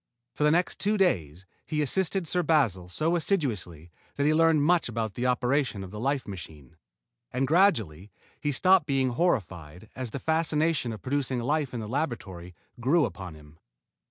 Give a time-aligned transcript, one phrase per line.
[0.33, 4.89] For the next two days, he assisted Sir Basil so assiduously that he learned much
[4.89, 6.75] about the operation of the life machine.
[7.31, 12.55] And gradually he stopped being horrified as the fascination of producing life in the laboratory
[12.79, 13.59] grew upon him.